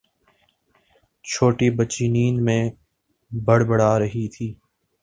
[1.25, 2.63] چھوٹی بچی نیند میں
[3.31, 4.47] بڑبڑا رہی تھی